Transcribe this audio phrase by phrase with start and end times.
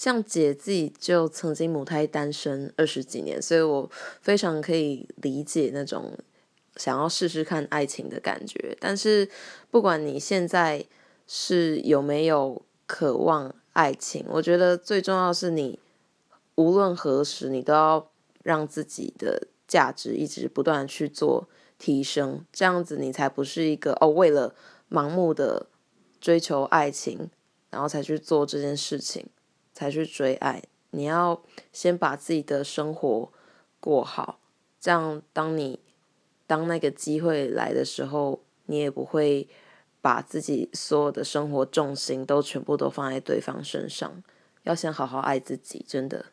[0.00, 3.86] 像姐自己就曾经母胎单身二十几年，所以我
[4.22, 6.16] 非常可以理解那种
[6.76, 8.74] 想要试试看爱情的感觉。
[8.80, 9.28] 但是
[9.70, 10.82] 不管你现在
[11.26, 15.78] 是有没有渴望爱情，我觉得最重要是你
[16.54, 18.10] 无论何时，你都要
[18.42, 21.46] 让自己的价值一直不断去做
[21.78, 24.54] 提升，这样子你才不是一个哦为了
[24.90, 25.66] 盲目的
[26.18, 27.28] 追求爱情，
[27.68, 29.26] 然后才去做这件事情。
[29.80, 33.32] 才去追爱，你要先把自己的生活
[33.80, 34.38] 过好，
[34.78, 35.80] 这样当你
[36.46, 39.48] 当那个机会来的时候，你也不会
[40.02, 44.22] 把自己所有的生活重心都全部都放在对方身上。
[44.64, 46.26] 要先好好爱自己，真的。